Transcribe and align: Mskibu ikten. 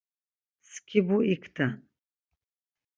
Mskibu 0.67 1.17
ikten. 1.33 1.71